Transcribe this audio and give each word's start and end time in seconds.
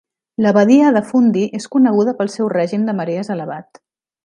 La 0.45 0.53
badia 0.55 0.87
de 0.95 1.01
Fundy 1.09 1.43
és 1.59 1.69
coneguda 1.77 2.15
pel 2.23 2.33
seu 2.39 2.51
règim 2.55 2.89
de 2.89 2.97
marees 3.03 3.31
elevat. 3.39 3.85